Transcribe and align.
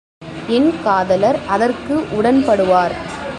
என் 0.47 0.71
காதலர் 0.83 1.39
அதற்கு 1.47 1.95
உடன்படுவார். 2.17 2.95